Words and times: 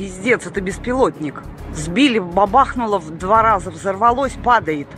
Пиздец, 0.00 0.46
это 0.46 0.62
беспилотник. 0.62 1.42
Сбили, 1.74 2.18
бабахнуло 2.18 2.98
в 2.98 3.10
два 3.18 3.42
раза, 3.42 3.70
взорвалось, 3.70 4.32
падает. 4.42 4.88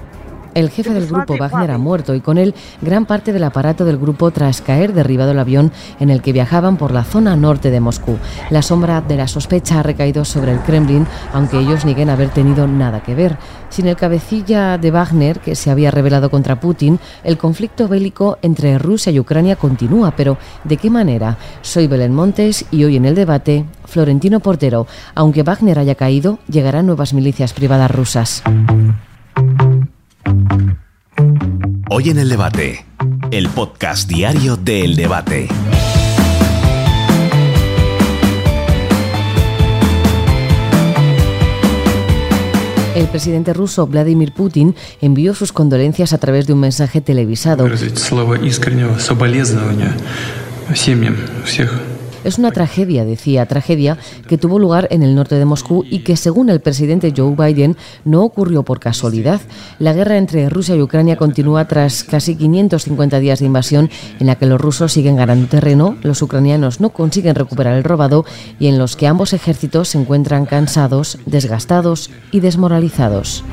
El 0.55 0.69
jefe 0.69 0.93
del 0.93 1.07
grupo 1.07 1.37
Wagner 1.39 1.71
ha 1.71 1.79
muerto 1.79 2.15
y 2.15 2.21
con 2.21 2.37
él 2.37 2.55
gran 2.83 3.07
parte 3.07 3.33
del 3.33 3.45
aparato 3.45 3.87
del 3.87 3.97
grupo 3.97 4.31
tras 4.31 4.61
caer 4.61 4.93
derribado 4.93 5.31
el 5.31 5.39
avión 5.39 5.73
en 5.99 6.11
el 6.11 6.21
que 6.21 6.33
viajaban 6.33 6.77
por 6.77 6.93
la 6.93 7.05
zona 7.05 7.37
norte 7.37 7.71
de 7.71 7.81
Moscú. 7.81 8.19
La 8.51 8.61
sombra 8.61 9.01
de 9.01 9.17
la 9.17 9.29
sospecha 9.29 9.81
ha 9.81 9.83
recaído 9.83 10.25
sobre 10.27 10.53
el 10.53 10.61
Kremlin, 10.61 11.07
aunque 11.33 11.59
ellos 11.59 11.85
nieguen 11.87 12.11
haber 12.11 12.29
tenido 12.29 12.67
nada 12.67 13.03
que 13.03 13.15
ver. 13.15 13.39
Sin 13.71 13.87
el 13.87 13.97
cabecilla 13.97 14.77
de 14.77 14.91
Wagner, 14.91 15.41
que 15.41 15.55
se 15.55 15.71
había 15.71 15.91
rebelado 15.91 16.31
contra 16.31 16.61
Putin, 16.61 16.99
el 17.25 17.39
conflicto 17.39 17.89
bélico 17.89 18.39
entre 18.43 18.79
Rusia 18.79 19.11
y 19.11 19.19
Ucrania 19.19 19.57
continúa, 19.57 20.13
pero 20.15 20.37
¿de 20.65 20.77
qué 20.77 20.91
manera? 20.91 21.39
Soy 21.63 21.87
Belén 21.87 22.15
Montes 22.15 22.67
y 22.71 22.85
hoy 22.85 22.97
en 22.97 23.07
el 23.07 23.15
debate, 23.15 23.65
Florentino 23.87 24.41
Portero. 24.41 24.87
Aunque 25.15 25.43
Wagner 25.43 25.79
haya 25.79 25.95
caído, 25.95 26.39
llegarán 26.49 26.87
nuevas 26.87 27.15
milicias 27.15 27.55
privadas 27.55 27.91
rusas. 27.91 28.43
Hoy 31.91 32.11
en 32.11 32.19
el 32.19 32.29
debate, 32.29 32.85
el 33.31 33.49
podcast 33.49 34.09
diario 34.09 34.57
de 34.57 34.85
El 34.85 34.97
Debate. 34.97 35.49
El 42.95 43.07
presidente 43.09 43.53
ruso 43.53 43.87
Vladimir 43.87 44.33
Putin 44.33 44.75
envió 45.01 45.35
sus 45.35 45.53
condolencias 45.53 46.13
a 46.13 46.19
través 46.19 46.47
de 46.47 46.53
un 46.53 46.61
mensaje 46.61 47.01
televisado. 47.01 47.65
Es 52.25 52.39
una 52.39 52.53
tragedia, 52.53 53.05
decía, 53.05 53.47
tragedia 53.47 53.99
que 54.29 54.39
tuvo 54.39 54.59
lugar 54.59 54.89
en 54.91 55.03
el 55.03 55.15
norte 55.15 55.35
de 55.35 55.45
Moscú 55.45 55.85
y 55.89 56.01
que, 56.01 56.17
según 56.17 56.51
el 56.51 56.61
presidente 56.61 57.13
Joe 57.17 57.35
Biden, 57.35 57.77
no 58.05 58.23
ocurrió 58.23 58.63
por 58.63 58.81
casualidad. 58.81 59.41
La 59.79 59.93
guerra 59.93 60.19
entre 60.19 60.49
Rusia 60.49 60.77
y 60.77 60.83
Ucrania 60.83 61.17
continúa 61.17 61.67
tras 61.67 62.05
casi 62.05 62.37
550 62.37 63.19
días 63.19 63.41
de 63.41 63.47
invasión 63.47 63.91
en 64.21 64.27
la 64.27 64.37
que 64.37 64.47
los 64.47 64.61
rusos 64.61 64.93
siguen 64.93 65.17
ganando 65.17 65.49
terreno, 65.49 65.97
los 66.03 66.23
ucranianos 66.23 66.81
no 66.81 66.91
consiguen 66.91 67.35
recuperar 67.35 67.77
el 67.77 67.85
robado 67.85 68.25
y 68.59 68.69
en 68.69 68.79
los 68.79 68.97
que 68.97 69.07
ambos 69.07 69.33
ejércitos 69.33 69.89
se 69.89 69.99
encuentran 69.99 70.47
cansados, 70.47 71.19
desgastados 71.27 72.11
y 72.31 72.41
desmoralizados. 72.41 73.45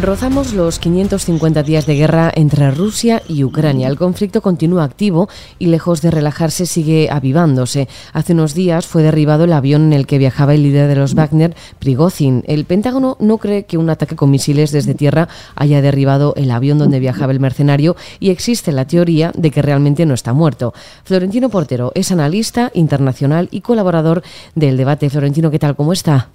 Rozamos 0.00 0.52
los 0.52 0.78
550 0.78 1.62
días 1.62 1.86
de 1.86 1.94
guerra 1.94 2.30
entre 2.34 2.70
Rusia 2.70 3.22
y 3.26 3.44
Ucrania. 3.44 3.88
El 3.88 3.96
conflicto 3.96 4.42
continúa 4.42 4.84
activo 4.84 5.30
y 5.58 5.66
lejos 5.68 6.02
de 6.02 6.10
relajarse 6.10 6.66
sigue 6.66 7.08
avivándose. 7.10 7.88
Hace 8.12 8.34
unos 8.34 8.52
días 8.52 8.86
fue 8.86 9.02
derribado 9.02 9.44
el 9.44 9.54
avión 9.54 9.86
en 9.86 9.92
el 9.94 10.06
que 10.06 10.18
viajaba 10.18 10.52
el 10.52 10.64
líder 10.64 10.88
de 10.88 10.96
los 10.96 11.14
Wagner, 11.14 11.56
Prigozhin. 11.78 12.44
El 12.46 12.66
Pentágono 12.66 13.16
no 13.20 13.38
cree 13.38 13.64
que 13.64 13.78
un 13.78 13.88
ataque 13.88 14.16
con 14.16 14.30
misiles 14.30 14.70
desde 14.70 14.94
tierra 14.94 15.28
haya 15.54 15.80
derribado 15.80 16.34
el 16.36 16.50
avión 16.50 16.76
donde 16.76 17.00
viajaba 17.00 17.32
el 17.32 17.40
mercenario 17.40 17.96
y 18.20 18.28
existe 18.28 18.72
la 18.72 18.86
teoría 18.86 19.32
de 19.34 19.50
que 19.50 19.62
realmente 19.62 20.04
no 20.04 20.12
está 20.12 20.34
muerto. 20.34 20.74
Florentino 21.04 21.48
Portero 21.48 21.92
es 21.94 22.12
analista 22.12 22.70
internacional 22.74 23.48
y 23.50 23.62
colaborador 23.62 24.22
del 24.54 24.76
debate. 24.76 25.08
Florentino, 25.08 25.50
¿qué 25.50 25.58
tal? 25.58 25.74
¿Cómo 25.74 25.94
está? 25.94 26.28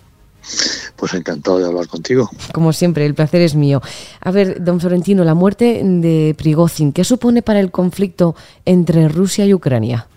Pues 0.95 1.14
encantado 1.14 1.59
de 1.59 1.66
hablar 1.66 1.88
contigo. 1.88 2.30
Como 2.53 2.73
siempre, 2.73 3.06
el 3.06 3.16
placer 3.16 3.42
es 3.42 3.56
mío. 3.56 3.81
A 4.20 4.31
ver, 4.31 4.64
don 4.64 4.80
Florentino, 4.80 5.23
la 5.23 5.34
muerte 5.34 5.81
de 5.84 6.36
Prigozhin, 6.38 6.94
¿qué 6.94 7.03
supone 7.03 7.42
para 7.42 7.59
el 7.59 7.72
conflicto 7.72 8.36
entre 8.66 9.08
Rusia 9.08 9.45
y 9.45 9.53
Ucrania? 9.53 10.08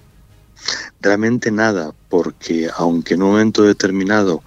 Realmente 1.05 1.51
nada, 1.51 1.93
porque 2.09 2.71
aunque 2.79 3.13
en 3.13 3.23
un 3.23 3.33
momento 3.33 3.63
determinado 3.63 4.43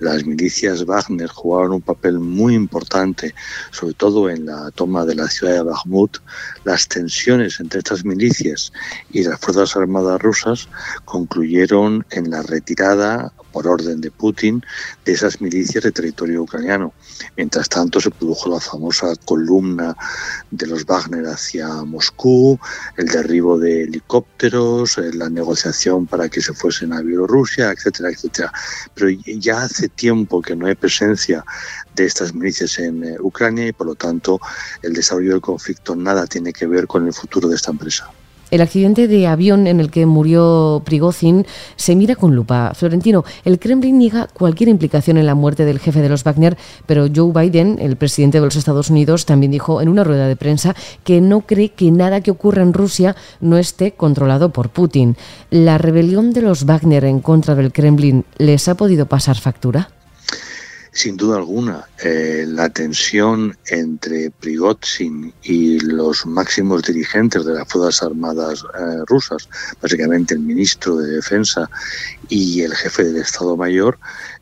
las 0.00 0.24
milicias 0.24 0.84
Wagner 0.84 1.28
jugaron 1.28 1.74
un 1.74 1.82
papel 1.82 2.18
muy 2.18 2.54
importante, 2.54 3.32
sobre 3.70 3.94
todo 3.94 4.28
en 4.28 4.46
la 4.46 4.72
toma 4.72 5.04
de 5.04 5.14
la 5.14 5.28
ciudad 5.28 5.52
de 5.52 5.62
Bakhmut, 5.62 6.16
las 6.64 6.88
tensiones 6.88 7.60
entre 7.60 7.78
estas 7.78 8.04
milicias 8.04 8.72
y 9.12 9.22
las 9.22 9.38
Fuerzas 9.38 9.76
Armadas 9.76 10.20
rusas 10.20 10.68
concluyeron 11.04 12.04
en 12.10 12.30
la 12.30 12.42
retirada 12.42 13.32
por 13.52 13.66
orden 13.66 14.00
de 14.00 14.10
Putin 14.10 14.64
de 15.04 15.12
esas 15.12 15.40
milicias 15.40 15.84
de 15.84 15.92
territorio 15.92 16.42
ucraniano. 16.42 16.92
Mientras 17.36 17.68
tanto 17.68 18.00
se 18.00 18.10
produjo 18.10 18.48
la 18.48 18.60
famosa 18.60 19.14
columna 19.24 19.96
de 20.50 20.66
los 20.66 20.86
Wagner 20.86 21.26
hacia 21.26 21.68
Moscú, 21.84 22.58
el 22.96 23.06
derribo 23.06 23.58
de 23.58 23.82
helicópteros, 23.84 24.98
la 25.14 25.28
negociación 25.28 25.99
para 26.06 26.28
que 26.28 26.40
se 26.40 26.52
fuesen 26.52 26.92
a 26.92 27.00
Bielorrusia, 27.00 27.70
etcétera, 27.70 28.10
etcétera. 28.10 28.52
Pero 28.94 29.10
ya 29.10 29.62
hace 29.62 29.88
tiempo 29.88 30.42
que 30.42 30.56
no 30.56 30.66
hay 30.66 30.74
presencia 30.74 31.44
de 31.94 32.04
estas 32.06 32.34
milicias 32.34 32.78
en 32.78 33.04
eh, 33.04 33.16
Ucrania 33.20 33.66
y 33.66 33.72
por 33.72 33.86
lo 33.86 33.94
tanto 33.94 34.40
el 34.82 34.92
desarrollo 34.92 35.32
del 35.32 35.40
conflicto 35.40 35.96
nada 35.96 36.26
tiene 36.26 36.52
que 36.52 36.66
ver 36.66 36.86
con 36.86 37.06
el 37.06 37.12
futuro 37.12 37.48
de 37.48 37.56
esta 37.56 37.70
empresa. 37.70 38.10
El 38.50 38.62
accidente 38.62 39.06
de 39.06 39.26
avión 39.28 39.66
en 39.66 39.78
el 39.78 39.90
que 39.90 40.06
murió 40.06 40.82
Prigozhin 40.84 41.46
se 41.76 41.94
mira 41.94 42.16
con 42.16 42.34
lupa. 42.34 42.72
Florentino, 42.74 43.24
el 43.44 43.58
Kremlin 43.58 43.98
niega 43.98 44.26
cualquier 44.32 44.68
implicación 44.68 45.18
en 45.18 45.26
la 45.26 45.36
muerte 45.36 45.64
del 45.64 45.78
jefe 45.78 46.02
de 46.02 46.08
los 46.08 46.24
Wagner, 46.24 46.56
pero 46.86 47.06
Joe 47.14 47.32
Biden, 47.32 47.78
el 47.80 47.96
presidente 47.96 48.40
de 48.40 48.44
los 48.44 48.56
Estados 48.56 48.90
Unidos, 48.90 49.24
también 49.24 49.52
dijo 49.52 49.80
en 49.80 49.88
una 49.88 50.02
rueda 50.02 50.26
de 50.26 50.36
prensa 50.36 50.74
que 51.04 51.20
no 51.20 51.42
cree 51.42 51.68
que 51.68 51.92
nada 51.92 52.20
que 52.22 52.32
ocurra 52.32 52.62
en 52.62 52.72
Rusia 52.72 53.14
no 53.40 53.56
esté 53.56 53.92
controlado 53.92 54.50
por 54.50 54.70
Putin. 54.70 55.16
¿La 55.50 55.78
rebelión 55.78 56.32
de 56.32 56.42
los 56.42 56.64
Wagner 56.64 57.04
en 57.04 57.20
contra 57.20 57.54
del 57.54 57.72
Kremlin 57.72 58.24
les 58.38 58.66
ha 58.68 58.74
podido 58.74 59.06
pasar 59.06 59.36
factura? 59.36 59.90
Sin 61.00 61.16
duda 61.16 61.38
alguna, 61.38 61.88
eh, 62.04 62.44
la 62.46 62.68
tensión 62.68 63.56
entre 63.70 64.30
Prigozhin 64.32 65.34
y 65.40 65.80
los 65.80 66.26
máximos 66.26 66.82
dirigentes 66.82 67.46
de 67.46 67.54
las 67.54 67.66
Fuerzas 67.66 68.02
Armadas 68.02 68.62
eh, 68.78 69.02
rusas, 69.06 69.48
básicamente 69.80 70.34
el 70.34 70.40
ministro 70.40 70.98
de 70.98 71.12
Defensa 71.12 71.70
y 72.30 72.62
el 72.62 72.74
jefe 72.74 73.04
del 73.04 73.16
Estado 73.16 73.56
Mayor, 73.56 73.98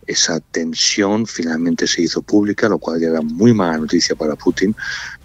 esa 0.07 0.41
tensión 0.41 1.27
finalmente 1.27 1.87
se 1.87 2.03
hizo 2.03 2.23
pública, 2.23 2.69
lo 2.69 2.79
cual 2.79 3.01
ya 3.01 3.09
era 3.09 3.21
muy 3.21 3.53
mala 3.53 3.79
noticia 3.79 4.17
para 4.17 4.37
Putin, 4.37 4.75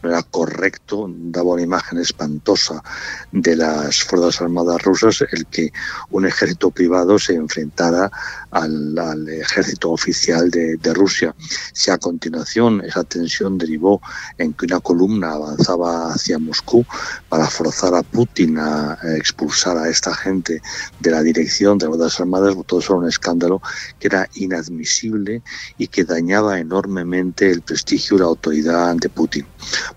no 0.01 0.09
era 0.09 0.22
correcto, 0.24 1.09
daba 1.09 1.53
una 1.53 1.62
imagen 1.62 2.00
espantosa 2.00 2.84
de 3.31 3.56
las 3.56 4.03
Fuerzas 4.03 4.41
Armadas 4.41 4.81
rusas 4.81 5.24
el 5.31 5.46
que 5.46 5.72
un 6.09 6.25
ejército 6.25 6.69
privado 6.72 7.18
se 7.18 7.34
enfrentara 7.35 8.12
al, 8.51 9.28
ejército 9.30 9.91
oficial 9.91 10.51
de, 10.51 10.94
Rusia. 10.94 11.34
Si 11.74 11.90
a 11.90 11.97
continuación 11.97 12.81
esa 12.85 13.03
tensión 13.03 13.57
derivó 13.57 14.01
en 14.38 14.53
que 14.53 14.66
una 14.66 14.80
columna 14.80 15.31
avanzaba 15.31 16.13
hacia 16.13 16.38
Moscú 16.38 16.85
para 17.30 17.47
forzar 17.47 17.95
a 17.95 18.03
Putin 18.03 18.57
a 18.59 18.97
expulsar 19.18 19.78
a 19.78 19.90
esta 19.90 20.13
gente 20.13 20.62
de 21.00 21.12
la 21.12 21.24
dirección 21.24 21.78
de 21.78 21.85
las 21.88 21.95
Fuerzas 21.95 22.19
Armadas, 22.19 22.53
todo 22.62 22.80
eso 22.80 22.94
era 22.94 23.02
un 23.02 23.08
escándalo 23.08 23.59
que 24.00 24.08
era 24.08 24.30
inadmisible 24.36 25.41
y 25.80 25.88
que 25.88 26.03
dañaba 26.03 26.59
enormemente 26.59 27.50
el 27.50 27.64
prestigio 27.64 28.18
y 28.18 28.19
la 28.19 28.25
autoridad 28.25 28.91
ante 28.91 29.09
Putin. 29.09 29.47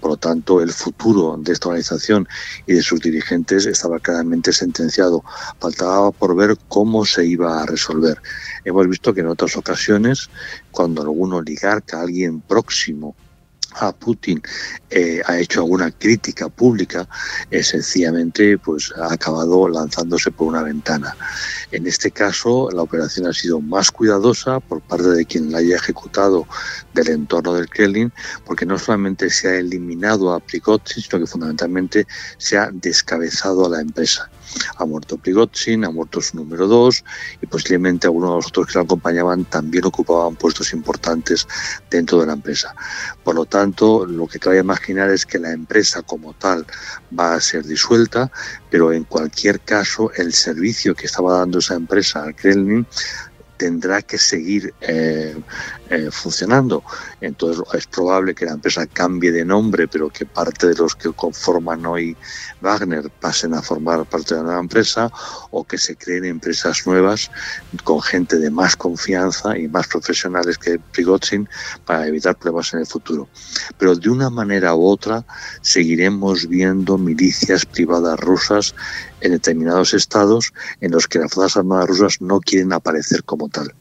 Por 0.01 0.13
lo 0.13 0.17
tanto, 0.17 0.63
el 0.63 0.73
futuro 0.73 1.37
de 1.39 1.53
esta 1.53 1.69
organización 1.69 2.27
y 2.67 2.73
de 2.73 2.83
sus 2.83 3.01
dirigentes 3.01 3.67
estaba 3.67 3.99
claramente 3.99 4.53
sentenciado. 4.53 5.23
Faltaba 5.61 6.11
por 6.13 6.35
ver 6.35 6.57
cómo 6.69 7.05
se 7.05 7.27
iba 7.27 7.63
a 7.63 7.67
resolver. 7.67 8.23
Hemos 8.65 8.89
visto 8.89 9.13
que 9.13 9.21
en 9.21 9.27
otras 9.27 9.57
ocasiones, 9.57 10.31
cuando 10.71 11.03
algún 11.03 11.35
oligarca, 11.35 12.01
alguien 12.01 12.41
próximo 12.41 13.15
a 13.79 13.93
Putin 13.93 14.43
eh, 14.91 15.21
ha 15.27 15.39
hecho 15.39 15.61
alguna 15.61 15.91
crítica 15.91 16.49
pública, 16.49 17.09
eh, 17.51 17.63
sencillamente 17.63 18.59
pues 18.59 18.93
ha 18.97 19.13
acabado 19.13 19.69
lanzándose 19.69 20.31
por 20.31 20.49
una 20.49 20.63
ventana. 20.63 21.17
En 21.73 21.87
este 21.87 22.11
caso, 22.11 22.71
la 22.71 22.83
operación 22.83 23.27
ha 23.27 23.33
sido 23.33 23.61
más 23.61 23.91
cuidadosa 23.91 24.61
por 24.61 24.81
parte 24.81 25.09
de 25.09 25.25
quien 25.25 25.53
la 25.53 25.59
haya 25.59 25.77
ejecutado 25.77 26.47
del 26.95 27.09
entorno 27.09 27.55
del 27.55 27.69
Kremlin, 27.69 28.13
porque 28.45 28.67
no 28.67 28.79
solamente 28.79 29.31
se 29.31 29.49
ha 29.49 29.57
eliminado 29.57 30.33
a 30.33 30.41
Prigozhin, 30.41 31.03
sino 31.03 31.19
que 31.21 31.27
fundamentalmente 31.27 32.07
se 32.39 32.57
ha 32.57 32.71
descabezado 32.73 33.67
a 33.67 33.71
la 33.71 33.81
empresa. 33.81 34.31
Ha 34.77 34.85
muerto 34.85 35.17
Prigozhin, 35.17 35.85
ha 35.85 35.91
muerto 35.91 36.21
su 36.21 36.37
número 36.37 36.67
dos 36.67 37.05
y 37.41 37.47
posiblemente 37.47 38.07
algunos 38.07 38.31
de 38.31 38.37
los 38.37 38.47
otros 38.47 38.67
que 38.67 38.75
lo 38.75 38.85
acompañaban 38.85 39.45
también 39.45 39.85
ocupaban 39.85 40.37
puestos 40.37 40.73
importantes 40.73 41.47
dentro 41.91 42.21
de 42.21 42.27
la 42.27 42.35
empresa. 42.35 42.75
Por 43.25 43.35
lo 43.35 43.45
tanto, 43.45 44.07
lo 44.07 44.27
que 44.27 44.39
cabe 44.39 44.59
imaginar 44.59 45.11
es 45.11 45.27
que 45.27 45.39
la 45.39 45.53
empresa 45.53 46.03
como 46.03 46.35
tal 46.35 46.67
va 47.19 47.35
a 47.35 47.41
ser 47.41 47.65
disuelta, 47.65 48.31
pero 48.71 48.93
en 48.93 49.05
cualquier 49.05 49.61
caso 49.61 50.11
el 50.17 50.33
servicio 50.33 50.95
que 50.95 51.07
estaba 51.07 51.39
dando 51.39 51.59
esa 51.59 51.75
empresa 51.75 52.23
al 52.23 52.35
Kremlin 52.35 52.87
tendrá 53.57 54.03
que 54.03 54.19
seguir 54.19 54.75
eh, 54.81 55.37
eh, 55.91 56.09
funcionando. 56.11 56.83
Entonces 57.21 57.63
es 57.75 57.87
probable 57.87 58.35
que 58.35 58.47
la 58.47 58.53
empresa 58.53 58.87
cambie 58.87 59.33
de 59.33 59.45
nombre, 59.45 59.89
pero 59.89 60.09
que 60.09 60.27
parte 60.27 60.69
de 60.69 60.75
los 60.75 60.95
que 60.95 61.13
conforman 61.13 61.87
hoy 61.87 62.17
Wagner 62.61 63.11
pasen 63.21 63.55
a 63.55 63.63
formar 63.63 64.05
parte 64.07 64.35
de 64.35 64.41
la 64.41 64.47
nueva 64.47 64.61
empresa 64.61 65.11
o 65.51 65.65
que 65.65 65.79
se 65.79 65.97
creen 65.97 66.25
empresas 66.25 66.87
nuevas 66.87 67.31
con 67.85 68.03
gente 68.03 68.39
de 68.39 68.51
más 68.51 68.77
confianza 68.77 69.57
y 69.59 69.69
más 69.69 69.87
profesionales 69.87 70.59
que 70.59 70.79
Prigozhin 70.93 71.49
para 71.85 72.07
evitar 72.07 72.37
problemas 72.37 72.73
en 72.75 72.81
el 72.81 72.87
futuro. 72.87 73.29
Pero 73.79 73.95
de 73.95 74.11
una 74.11 74.31
manera 74.31 74.75
u 74.75 74.87
otra 74.87 75.25
seguiremos 75.61 76.49
viendo 76.49 76.99
milicias 76.99 77.65
privadas 77.65 78.19
rusas 78.21 78.75
en 79.27 79.33
determinados 79.33 79.95
estados 79.95 80.53
en 80.81 80.93
los 80.93 81.07
que 81.07 81.19
las 81.19 81.33
Fuerzas 81.33 81.59
Armadas 81.59 81.89
rusas 81.89 82.21
no 82.21 82.41
quieren 82.41 82.73
aparecer 82.73 83.25
como 83.25 83.49
tal. 83.49 83.73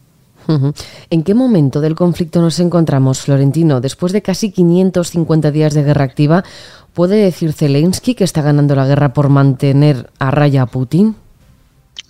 ¿En 1.10 1.24
qué 1.24 1.34
momento 1.34 1.82
del 1.82 1.96
conflicto 1.96 2.40
nos 2.42 2.60
encontramos, 2.60 3.22
Florentino? 3.22 3.82
Después 3.82 4.14
de 4.14 4.22
casi 4.22 4.52
550 4.52 5.52
días 5.52 5.74
de 5.74 5.84
guerra 5.84 6.04
activa, 6.04 6.44
¿puede 6.94 7.16
decir 7.18 7.54
Zelensky 7.54 8.14
que 8.14 8.24
está 8.24 8.42
ganando 8.42 8.76
la 8.76 8.86
guerra 8.86 9.14
por 9.14 9.30
mantener 9.30 10.12
a 10.20 10.30
raya 10.30 10.64
a 10.64 10.66
Putin? 10.68 11.16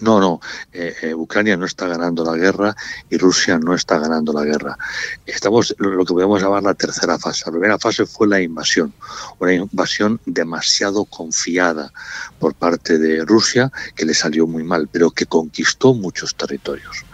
No, 0.02 0.20
no, 0.20 0.42
eh, 0.74 0.94
eh, 1.02 1.14
Ucrania 1.14 1.56
no 1.56 1.66
está 1.66 1.88
ganando 1.88 2.26
la 2.26 2.36
guerra 2.36 2.76
y 3.10 3.18
Rusia 3.18 3.58
no 3.58 3.74
está 3.74 3.98
ganando 3.98 4.34
la 4.34 4.44
guerra. 4.44 4.78
Estamos 5.26 5.74
lo 5.78 6.04
que 6.04 6.14
podemos 6.14 6.42
llamar 6.42 6.64
la 6.64 6.74
tercera 6.74 7.18
fase. 7.18 7.44
La 7.46 7.52
primera 7.54 7.80
fase 7.80 8.06
fue 8.06 8.28
la 8.28 8.42
invasión, 8.42 8.94
una 9.40 9.54
invasión 9.54 10.20
demasiado 10.26 11.06
confiada 11.06 11.94
por 12.40 12.56
parte 12.56 12.98
de 12.98 13.24
Rusia 13.24 13.72
que 13.96 14.06
le 14.06 14.14
salió 14.14 14.46
muy 14.48 14.64
mal, 14.64 14.90
pero 14.92 15.12
que 15.12 15.28
conquistó 15.28 15.94
muchos 15.94 16.36
territorios. 16.36 17.06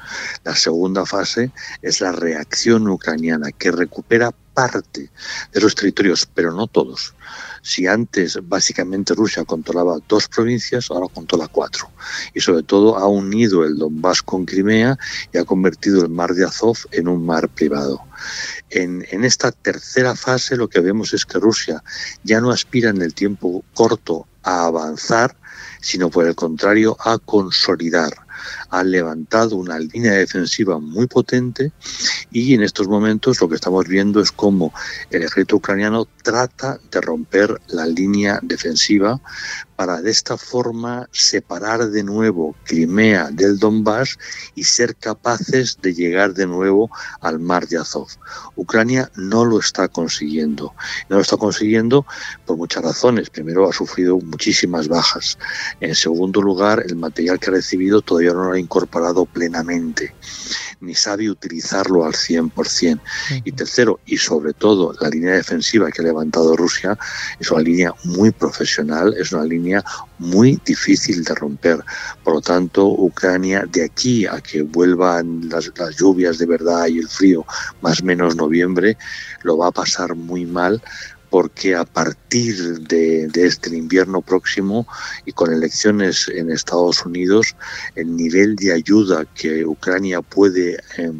La 0.43 0.55
segunda 0.55 1.05
fase 1.05 1.51
es 1.83 2.01
la 2.01 2.11
reacción 2.11 2.87
ucraniana 2.87 3.51
que 3.51 3.71
recupera 3.71 4.33
parte 4.61 5.09
de 5.53 5.59
los 5.59 5.73
territorios, 5.73 6.27
pero 6.35 6.51
no 6.53 6.67
todos. 6.67 7.15
Si 7.63 7.87
antes 7.87 8.37
básicamente 8.43 9.15
Rusia 9.15 9.43
controlaba 9.43 9.97
dos 10.07 10.27
provincias, 10.27 10.91
ahora 10.91 11.07
controla 11.11 11.47
cuatro. 11.47 11.89
Y 12.35 12.41
sobre 12.41 12.61
todo 12.61 12.97
ha 12.97 13.07
unido 13.07 13.63
el 13.63 13.77
Donbass 13.77 14.21
con 14.21 14.45
Crimea 14.45 14.99
y 15.33 15.39
ha 15.39 15.45
convertido 15.45 16.03
el 16.03 16.09
mar 16.09 16.33
de 16.35 16.45
Azov 16.45 16.77
en 16.91 17.07
un 17.07 17.25
mar 17.25 17.49
privado. 17.49 18.01
En, 18.69 19.03
en, 19.09 19.25
esta 19.25 19.51
tercera 19.51 20.15
fase 20.15 20.55
lo 20.55 20.69
que 20.69 20.79
vemos 20.79 21.13
es 21.15 21.25
que 21.25 21.39
Rusia 21.39 21.83
ya 22.23 22.39
no 22.39 22.51
aspira 22.51 22.91
en 22.91 23.01
el 23.01 23.15
tiempo 23.15 23.65
corto 23.73 24.27
a 24.43 24.65
avanzar, 24.65 25.35
sino 25.81 26.11
por 26.11 26.27
el 26.27 26.35
contrario 26.35 26.95
a 26.99 27.17
consolidar 27.17 28.13
ha 28.69 28.83
levantado 28.83 29.55
una 29.55 29.79
línea 29.79 30.13
defensiva 30.13 30.79
muy 30.79 31.07
potente 31.07 31.71
y 32.31 32.53
en 32.53 32.63
estos 32.63 32.87
momentos 32.87 33.41
lo 33.41 33.49
que 33.49 33.55
estamos 33.55 33.87
viendo 33.87 34.21
es 34.21 34.31
cómo 34.31 34.73
el 35.09 35.23
ejército 35.23 35.57
ucraniano 35.57 36.07
trata 36.23 36.79
de 36.91 37.01
romper 37.01 37.59
la 37.67 37.85
línea 37.85 38.39
defensiva 38.41 39.19
para 39.81 39.99
de 39.99 40.11
esta 40.11 40.37
forma 40.37 41.09
separar 41.11 41.89
de 41.89 42.03
nuevo 42.03 42.55
Crimea 42.65 43.31
del 43.31 43.57
Donbass 43.57 44.19
y 44.53 44.63
ser 44.63 44.95
capaces 44.95 45.79
de 45.81 45.95
llegar 45.95 46.35
de 46.35 46.45
nuevo 46.45 46.91
al 47.19 47.39
mar 47.39 47.67
de 47.67 47.79
Azov. 47.79 48.07
Ucrania 48.55 49.11
no 49.15 49.43
lo 49.43 49.59
está 49.59 49.87
consiguiendo. 49.87 50.75
No 51.09 51.15
lo 51.15 51.23
está 51.23 51.35
consiguiendo 51.35 52.05
por 52.45 52.57
muchas 52.57 52.83
razones. 52.83 53.31
Primero, 53.31 53.67
ha 53.67 53.73
sufrido 53.73 54.19
muchísimas 54.19 54.87
bajas. 54.87 55.39
En 55.79 55.95
segundo 55.95 56.43
lugar, 56.43 56.83
el 56.85 56.95
material 56.95 57.39
que 57.39 57.49
ha 57.49 57.53
recibido 57.53 58.01
todavía 58.03 58.33
no 58.33 58.43
lo 58.43 58.51
ha 58.51 58.59
incorporado 58.59 59.25
plenamente, 59.25 60.13
ni 60.79 60.93
sabe 60.93 61.27
utilizarlo 61.27 62.05
al 62.05 62.13
100%. 62.13 63.01
Y 63.45 63.51
tercero, 63.53 63.99
y 64.05 64.17
sobre 64.17 64.53
todo, 64.53 64.93
la 64.99 65.09
línea 65.09 65.33
defensiva 65.33 65.89
que 65.89 66.01
ha 66.01 66.05
levantado 66.11 66.55
Rusia 66.55 66.97
es 67.39 67.49
una 67.51 67.61
línea 67.61 67.93
muy 68.03 68.31
profesional, 68.31 69.15
es 69.17 69.31
una 69.31 69.45
línea 69.45 69.83
muy 70.19 70.59
difícil 70.65 71.23
de 71.23 71.33
romper. 71.35 71.79
Por 72.23 72.35
lo 72.35 72.41
tanto, 72.41 72.85
Ucrania, 72.87 73.65
de 73.71 73.85
aquí 73.85 74.25
a 74.25 74.41
que 74.41 74.61
vuelvan 74.61 75.49
las, 75.49 75.71
lluvias 75.97 76.37
de 76.37 76.45
verdad 76.45 76.87
y 76.87 76.99
el 76.99 77.07
frío, 77.07 77.45
más 77.81 78.01
o 78.01 78.05
menos 78.05 78.35
noviembre, 78.35 78.97
lo 79.43 79.57
va 79.57 79.67
a 79.67 79.71
pasar 79.71 80.15
muy 80.15 80.45
mal 80.45 80.81
porque 81.29 81.75
a 81.75 81.85
partir 81.85 82.79
de, 82.81 83.27
de, 83.27 83.47
este 83.47 83.73
invierno 83.75 84.21
próximo 84.21 84.85
y 85.25 85.31
con 85.31 85.53
elecciones 85.53 86.27
en 86.27 86.51
Estados 86.51 87.05
Unidos, 87.05 87.55
el 87.95 88.17
nivel 88.17 88.57
de 88.57 88.73
ayuda 88.73 89.25
que 89.33 89.65
Ucrania 89.65 90.21
puede 90.21 90.73
eh, 90.97 91.13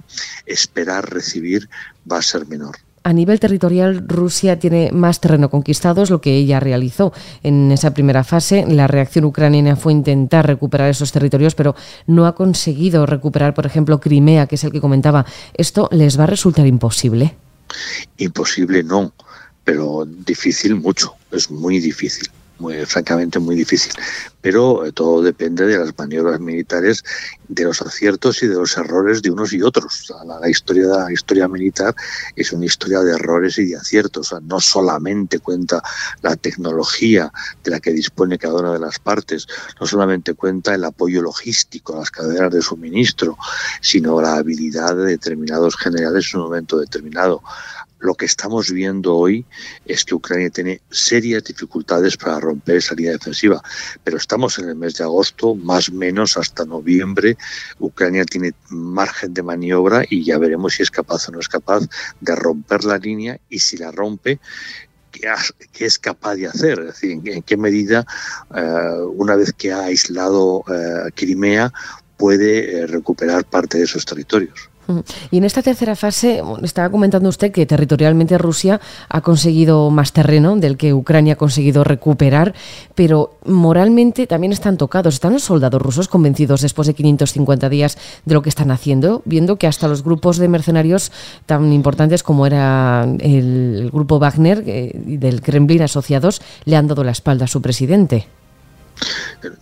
esperar 0.45 1.09
recibir 1.09 1.69
va 2.11 2.17
a 2.17 2.21
ser 2.21 2.45
menor. 2.45 2.75
A 3.03 3.13
nivel 3.13 3.39
territorial, 3.39 4.03
Rusia 4.07 4.59
tiene 4.59 4.91
más 4.91 5.19
terreno 5.19 5.49
conquistado, 5.49 6.03
es 6.03 6.11
lo 6.11 6.21
que 6.21 6.35
ella 6.35 6.59
realizó 6.59 7.13
en 7.41 7.71
esa 7.71 7.95
primera 7.95 8.23
fase. 8.23 8.63
La 8.67 8.85
reacción 8.85 9.25
ucraniana 9.25 9.75
fue 9.75 9.91
intentar 9.91 10.45
recuperar 10.45 10.89
esos 10.89 11.11
territorios, 11.11 11.55
pero 11.55 11.75
no 12.05 12.27
ha 12.27 12.35
conseguido 12.35 13.07
recuperar, 13.07 13.55
por 13.55 13.65
ejemplo, 13.65 13.99
Crimea, 13.99 14.45
que 14.45 14.55
es 14.55 14.63
el 14.63 14.71
que 14.71 14.81
comentaba. 14.81 15.25
¿Esto 15.55 15.89
les 15.91 16.19
va 16.19 16.25
a 16.25 16.27
resultar 16.27 16.67
imposible? 16.67 17.35
Imposible 18.17 18.83
no, 18.83 19.13
pero 19.63 20.05
difícil 20.05 20.75
mucho, 20.75 21.15
es 21.31 21.49
muy 21.49 21.79
difícil 21.79 22.29
muy, 22.61 22.85
francamente 22.85 23.39
muy 23.39 23.55
difícil. 23.55 23.91
Pero 24.39 24.85
eh, 24.85 24.91
todo 24.91 25.21
depende 25.21 25.65
de 25.65 25.77
las 25.77 25.97
maniobras 25.97 26.39
militares, 26.39 27.03
de 27.47 27.63
los 27.65 27.81
aciertos 27.81 28.41
y 28.43 28.47
de 28.47 28.55
los 28.55 28.77
errores 28.77 29.21
de 29.21 29.31
unos 29.31 29.51
y 29.51 29.61
otros. 29.61 30.13
La, 30.25 30.39
la, 30.39 30.49
historia 30.49 30.87
la 30.87 31.11
historia 31.11 31.47
militar 31.47 31.93
es 32.35 32.53
una 32.53 32.65
historia 32.65 33.01
de 33.01 33.13
errores 33.13 33.57
y 33.57 33.65
de 33.65 33.75
aciertos. 33.75 34.33
No 34.43 34.59
solamente 34.59 35.39
cuenta 35.39 35.81
la 36.21 36.35
tecnología 36.35 37.31
de 37.63 37.71
la 37.71 37.79
que 37.79 37.91
dispone 37.91 38.37
cada 38.37 38.59
una 38.59 38.73
de 38.73 38.79
las 38.79 38.99
partes, 38.99 39.47
no 39.79 39.87
solamente 39.87 40.33
cuenta 40.35 40.73
el 40.75 40.83
apoyo 40.83 41.21
logístico 41.21 41.95
a 41.95 41.99
las 41.99 42.11
cadenas 42.11 42.51
de 42.51 42.61
suministro, 42.61 43.37
sino 43.81 44.21
la 44.21 44.35
habilidad 44.35 44.95
de 44.95 45.05
determinados 45.05 45.75
generales 45.75 46.29
en 46.33 46.39
un 46.39 46.45
momento 46.47 46.77
determinado 46.77 47.41
lo 48.01 48.15
que 48.15 48.25
estamos 48.25 48.71
viendo 48.71 49.15
hoy 49.15 49.45
es 49.85 50.03
que 50.03 50.15
Ucrania 50.15 50.49
tiene 50.49 50.81
serias 50.89 51.43
dificultades 51.43 52.17
para 52.17 52.39
romper 52.39 52.77
esa 52.77 52.95
línea 52.95 53.13
defensiva, 53.13 53.61
pero 54.03 54.17
estamos 54.17 54.57
en 54.59 54.69
el 54.69 54.75
mes 54.75 54.95
de 54.95 55.03
agosto, 55.03 55.55
más 55.55 55.89
o 55.89 55.93
menos 55.93 56.35
hasta 56.37 56.65
noviembre, 56.65 57.37
Ucrania 57.79 58.25
tiene 58.25 58.53
margen 58.69 59.33
de 59.33 59.43
maniobra 59.43 60.03
y 60.09 60.23
ya 60.23 60.37
veremos 60.37 60.73
si 60.73 60.83
es 60.83 60.91
capaz 60.91 61.29
o 61.29 61.31
no 61.31 61.39
es 61.39 61.47
capaz 61.47 61.83
de 62.19 62.35
romper 62.35 62.83
la 62.83 62.97
línea 62.97 63.39
y 63.49 63.59
si 63.59 63.77
la 63.77 63.91
rompe, 63.91 64.39
qué 65.11 65.85
es 65.85 65.99
capaz 65.99 66.35
de 66.35 66.47
hacer, 66.47 66.79
es 66.79 66.85
decir, 66.85 67.11
en 67.11 67.43
qué 67.43 67.57
medida, 67.57 68.05
uh, 68.49 69.05
una 69.15 69.35
vez 69.35 69.53
que 69.53 69.71
ha 69.71 69.83
aislado 69.83 70.59
uh, 70.59 71.09
Crimea, 71.13 71.71
puede 72.17 72.83
uh, 72.83 72.87
recuperar 72.87 73.45
parte 73.45 73.77
de 73.77 73.83
esos 73.83 74.05
territorios. 74.05 74.70
Y 75.31 75.37
en 75.37 75.43
esta 75.43 75.61
tercera 75.61 75.95
fase, 75.95 76.41
estaba 76.63 76.89
comentando 76.89 77.29
usted 77.29 77.51
que 77.51 77.65
territorialmente 77.65 78.37
Rusia 78.37 78.79
ha 79.09 79.21
conseguido 79.21 79.89
más 79.89 80.13
terreno 80.13 80.55
del 80.55 80.77
que 80.77 80.93
Ucrania 80.93 81.33
ha 81.33 81.37
conseguido 81.37 81.83
recuperar, 81.83 82.53
pero 82.95 83.37
moralmente 83.45 84.27
también 84.27 84.53
están 84.53 84.77
tocados. 84.77 85.15
¿Están 85.15 85.33
los 85.33 85.43
soldados 85.43 85.81
rusos 85.81 86.07
convencidos 86.07 86.61
después 86.61 86.87
de 86.87 86.93
550 86.93 87.69
días 87.69 87.97
de 88.25 88.33
lo 88.33 88.41
que 88.41 88.49
están 88.49 88.71
haciendo? 88.71 89.21
Viendo 89.25 89.57
que 89.57 89.67
hasta 89.67 89.87
los 89.87 90.03
grupos 90.03 90.37
de 90.37 90.47
mercenarios 90.47 91.11
tan 91.45 91.71
importantes 91.71 92.23
como 92.23 92.45
era 92.45 93.07
el 93.19 93.89
grupo 93.91 94.19
Wagner 94.19 94.63
eh, 94.65 94.91
del 94.95 95.41
Kremlin 95.41 95.83
asociados 95.83 96.41
le 96.65 96.75
han 96.75 96.87
dado 96.87 97.03
la 97.03 97.11
espalda 97.11 97.45
a 97.45 97.47
su 97.47 97.61
presidente. 97.61 98.27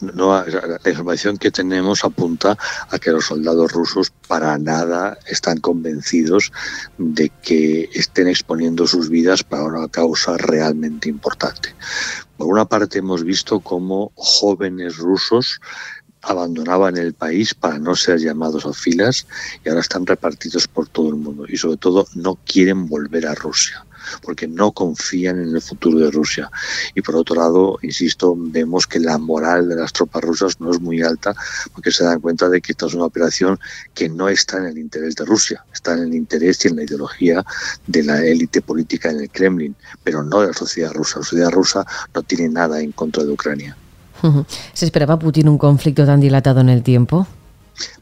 No, 0.02 0.44
la 0.46 0.90
información 0.90 1.38
que 1.38 1.52
tenemos 1.52 2.04
apunta 2.04 2.58
a 2.90 3.00
que 3.00 3.12
los 3.12 3.26
soldados 3.26 3.72
rusos 3.72 4.12
para 4.28 4.58
nada 4.58 5.18
están 5.28 5.60
convencidos 5.60 6.52
de 6.98 7.30
que 7.42 7.90
estén 7.94 8.28
exponiendo 8.28 8.88
sus 8.88 9.10
vidas 9.10 9.44
para 9.44 9.64
una 9.64 9.88
causa 9.88 10.38
realmente 10.38 11.08
importante. 11.08 11.74
Por 12.38 12.48
una 12.48 12.66
parte 12.66 13.00
hemos 13.00 13.24
visto 13.24 13.62
cómo 13.62 14.12
jóvenes 14.16 14.98
rusos 14.98 15.62
abandonaban 16.22 16.98
el 16.98 17.14
país 17.14 17.54
para 17.54 17.80
no 17.80 17.96
ser 17.96 18.20
llamados 18.20 18.66
a 18.66 18.74
filas 18.74 19.26
y 19.64 19.70
ahora 19.70 19.82
están 19.82 20.06
repartidos 20.06 20.68
por 20.68 20.90
todo 20.90 21.10
el 21.10 21.16
mundo 21.16 21.46
y 21.48 21.56
sobre 21.56 21.78
todo 21.78 22.06
no 22.16 22.38
quieren 22.46 22.88
volver 22.88 23.26
a 23.26 23.36
Rusia 23.36 23.86
porque 24.22 24.48
no 24.48 24.72
confían 24.72 25.42
en 25.42 25.56
el 25.56 25.62
futuro 25.62 26.00
de 26.00 26.12
Rusia. 26.12 26.52
Y 26.96 27.02
por 27.02 27.16
otro 27.16 27.36
lado, 27.36 27.80
insisto, 27.82 28.36
vemos 28.38 28.88
que 28.88 29.00
la 29.00 29.18
moral 29.18 29.70
de 29.70 29.76
las 29.76 29.94
tropas 29.94 30.24
rusas 30.24 30.60
no 30.60 30.72
es 30.72 30.80
muy 30.80 31.02
alta 31.02 31.36
porque 31.74 31.92
se 31.92 32.04
dan 32.04 32.20
cuenta 32.20 32.50
de 32.50 32.62
que 32.62 32.72
esta 32.72 32.88
es 32.88 32.94
una 32.94 33.06
operación 33.06 33.60
que 33.94 34.10
no 34.10 34.30
está 34.30 34.58
en 34.58 34.66
el 34.66 34.78
interés 34.78 35.16
de 35.16 35.26
Rusia, 35.26 35.64
está 35.74 35.94
en 35.94 36.04
el 36.04 36.14
interés 36.14 36.64
y 36.66 36.70
en 36.70 36.78
la 36.78 36.84
ideología 36.84 37.44
de 37.88 38.04
la 38.04 38.24
élite 38.24 38.62
política 38.62 39.10
en 39.10 39.22
el 39.22 39.30
Kremlin, 39.30 39.76
pero 40.04 40.24
no 40.24 40.42
de 40.42 40.48
la 40.48 40.54
sociedad 40.54 40.92
rusa. 40.94 41.20
La 41.20 41.26
sociedad 41.26 41.52
rusa 41.52 41.86
no 42.14 42.24
tiene 42.24 42.50
nada 42.50 42.82
en 42.82 42.92
contra 42.92 43.24
de 43.24 43.32
Ucrania. 43.32 43.76
¿Se 44.74 44.86
esperaba 44.86 45.18
Putin 45.20 45.50
un 45.50 45.58
conflicto 45.58 46.06
tan 46.06 46.20
dilatado 46.20 46.62
en 46.62 46.70
el 46.70 46.84
tiempo? 46.84 47.28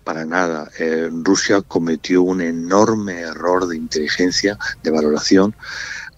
Para 0.04 0.26
nada. 0.26 0.70
Eh, 0.80 1.10
Rusia 1.12 1.62
cometió 1.62 2.24
un 2.24 2.42
enorme 2.42 3.20
error 3.20 3.68
de 3.68 3.78
inteligencia, 3.78 4.58
de 4.84 4.92
valoración, 4.92 5.56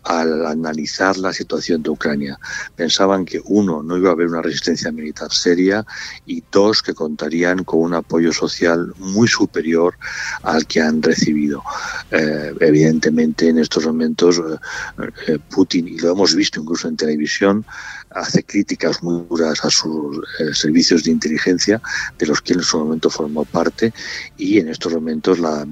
al 0.04 0.46
analizar 0.46 1.18
la 1.18 1.34
situación 1.34 1.84
de 1.84 1.90
Ucrania. 1.90 2.40
Pensaban 2.76 3.26
que, 3.26 3.42
uno, 3.46 3.84
no 3.84 3.98
iba 3.98 4.10
a 4.10 4.14
haber 4.14 4.28
una 4.28 4.42
resistencia 4.42 4.92
militar 4.92 5.32
seria 5.32 5.86
y, 6.26 6.44
dos, 6.52 6.82
que 6.82 6.94
contarían 6.94 7.64
con 7.64 7.82
un 7.82 7.94
apoyo 7.94 8.32
social 8.32 8.94
muy 8.98 9.28
superior 9.28 9.96
al 10.44 10.66
que 10.66 10.82
han 10.82 11.02
recibido. 11.02 11.64
Eh, 12.12 12.54
evidentemente, 12.60 13.50
en 13.50 13.60
estos 13.60 13.86
momentos, 13.86 14.40
eh, 14.40 15.10
eh, 15.28 15.40
Putin, 15.50 15.88
y 15.88 15.98
lo 16.00 16.12
hemos 16.12 16.36
visto 16.36 16.60
incluso 16.60 16.88
en 16.88 16.98
televisión, 16.98 17.66
hace 18.12 18.44
críticas 18.44 19.04
muy 19.04 19.24
duras 19.30 19.64
a 19.64 19.70
sus 19.70 20.20
servicios 20.54 21.04
de 21.04 21.12
inteligencia, 21.12 21.82
de 22.18 22.26
los 22.26 22.42
que 22.42 22.54
en 22.54 22.64
su 22.64 22.80
momento 22.80 23.10
formó 23.10 23.46
parte, 23.46 23.94
y 24.38 24.60
en 24.60 24.70
estos 24.70 24.94
momentos 24.94 25.40
la, 25.40 25.66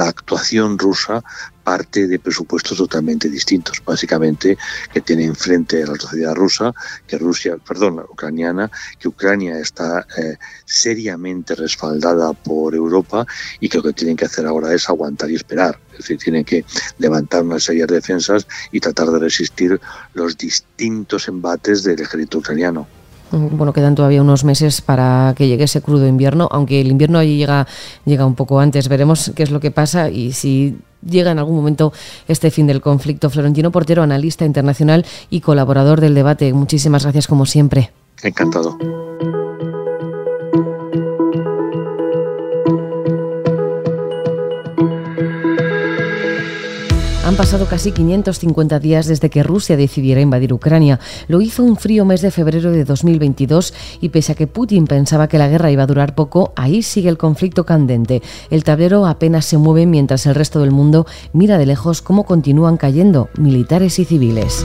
actuación 0.00 0.78
rusa 0.78 1.22
parte 1.68 2.06
de 2.06 2.18
presupuestos 2.18 2.78
totalmente 2.78 3.28
distintos, 3.28 3.82
básicamente 3.84 4.56
que 4.90 5.02
tiene 5.02 5.24
enfrente 5.24 5.82
a 5.82 5.88
la 5.88 5.96
sociedad 5.96 6.34
rusa, 6.34 6.72
que 7.06 7.18
Rusia, 7.18 7.58
perdón, 7.58 7.96
la 7.96 8.04
ucraniana, 8.04 8.70
que 8.98 9.08
Ucrania 9.08 9.58
está 9.58 10.06
eh, 10.16 10.38
seriamente 10.64 11.54
respaldada 11.54 12.32
por 12.32 12.74
Europa 12.74 13.26
y 13.60 13.68
que 13.68 13.76
lo 13.76 13.84
que 13.84 13.92
tienen 13.92 14.16
que 14.16 14.24
hacer 14.24 14.46
ahora 14.46 14.72
es 14.72 14.88
aguantar 14.88 15.30
y 15.30 15.34
esperar. 15.34 15.78
Es 15.92 15.98
decir, 15.98 16.16
tienen 16.16 16.46
que 16.46 16.64
levantar 16.96 17.42
unas 17.42 17.64
serias 17.64 17.88
defensas 17.88 18.46
y 18.72 18.80
tratar 18.80 19.08
de 19.10 19.18
resistir 19.18 19.78
los 20.14 20.38
distintos 20.38 21.28
embates 21.28 21.82
del 21.82 22.00
ejército 22.00 22.38
ucraniano. 22.38 22.97
Bueno, 23.30 23.72
quedan 23.72 23.94
todavía 23.94 24.22
unos 24.22 24.44
meses 24.44 24.80
para 24.80 25.34
que 25.36 25.48
llegue 25.48 25.64
ese 25.64 25.82
crudo 25.82 26.06
invierno, 26.06 26.48
aunque 26.50 26.80
el 26.80 26.88
invierno 26.88 27.18
allí 27.18 27.36
llega, 27.36 27.66
llega 28.04 28.24
un 28.24 28.34
poco 28.34 28.60
antes. 28.60 28.88
Veremos 28.88 29.32
qué 29.34 29.42
es 29.42 29.50
lo 29.50 29.60
que 29.60 29.70
pasa 29.70 30.10
y 30.10 30.32
si 30.32 30.78
llega 31.06 31.30
en 31.30 31.38
algún 31.38 31.56
momento 31.56 31.92
este 32.26 32.50
fin 32.50 32.66
del 32.66 32.80
conflicto. 32.80 33.30
Florentino 33.30 33.70
Portero, 33.70 34.02
analista 34.02 34.44
internacional 34.44 35.04
y 35.30 35.40
colaborador 35.40 36.00
del 36.00 36.14
debate. 36.14 36.52
Muchísimas 36.52 37.02
gracias 37.02 37.26
como 37.26 37.46
siempre. 37.46 37.90
Encantado. 38.22 38.76
Pasado 47.38 47.66
casi 47.66 47.92
550 47.92 48.80
días 48.80 49.06
desde 49.06 49.30
que 49.30 49.44
Rusia 49.44 49.76
decidiera 49.76 50.20
invadir 50.20 50.52
Ucrania. 50.52 50.98
Lo 51.28 51.40
hizo 51.40 51.62
un 51.62 51.76
frío 51.76 52.04
mes 52.04 52.20
de 52.20 52.32
febrero 52.32 52.72
de 52.72 52.84
2022 52.84 53.74
y 54.00 54.08
pese 54.08 54.32
a 54.32 54.34
que 54.34 54.48
Putin 54.48 54.88
pensaba 54.88 55.28
que 55.28 55.38
la 55.38 55.46
guerra 55.46 55.70
iba 55.70 55.84
a 55.84 55.86
durar 55.86 56.16
poco, 56.16 56.52
ahí 56.56 56.82
sigue 56.82 57.08
el 57.08 57.16
conflicto 57.16 57.64
candente. 57.64 58.22
El 58.50 58.64
tablero 58.64 59.06
apenas 59.06 59.44
se 59.44 59.56
mueve 59.56 59.86
mientras 59.86 60.26
el 60.26 60.34
resto 60.34 60.58
del 60.58 60.72
mundo 60.72 61.06
mira 61.32 61.58
de 61.58 61.66
lejos 61.66 62.02
cómo 62.02 62.24
continúan 62.24 62.76
cayendo 62.76 63.28
militares 63.38 64.00
y 64.00 64.04
civiles. 64.04 64.64